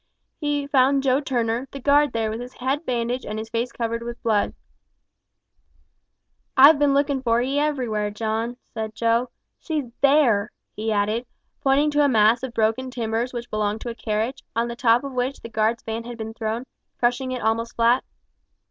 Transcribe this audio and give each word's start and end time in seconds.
He 0.39 0.65
found 0.65 1.03
Joe 1.03 1.21
Turner, 1.21 1.67
the 1.69 1.79
guard, 1.79 2.11
there, 2.11 2.31
with 2.31 2.39
his 2.41 2.55
head 2.55 2.87
bandaged 2.87 3.23
and 3.23 3.37
his 3.37 3.51
face 3.51 3.71
covered 3.71 4.01
with 4.01 4.19
blood. 4.23 4.55
"I've 6.57 6.79
bin 6.79 6.95
lookin' 6.95 7.21
for 7.21 7.39
'ee 7.39 7.59
everywhere, 7.59 8.09
John," 8.09 8.57
said 8.73 8.95
Joe. 8.95 9.29
"She's 9.59 9.91
there!" 10.01 10.51
he 10.75 10.91
added, 10.91 11.27
pointing 11.61 11.91
to 11.91 12.03
a 12.03 12.09
mass 12.09 12.41
of 12.41 12.51
broken 12.55 12.89
timbers 12.89 13.31
which 13.31 13.51
belonged 13.51 13.81
to 13.81 13.89
a 13.91 13.93
carriage, 13.95 14.41
on 14.55 14.67
the 14.69 14.75
top 14.75 15.03
of 15.03 15.11
which 15.13 15.41
the 15.41 15.49
guard's 15.49 15.83
van 15.83 16.05
had 16.05 16.17
been 16.17 16.33
thrown, 16.33 16.63
crushing 16.97 17.31
it 17.31 17.43
almost 17.43 17.75
flat. 17.75 18.03